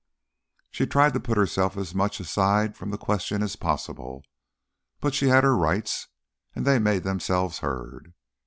[0.71, 4.23] She tried to put herself as much aside from the question as possible,
[4.99, 6.07] but she had her rights
[6.55, 8.11] and they made themselves heard.